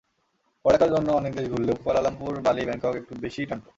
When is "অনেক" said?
1.11-1.31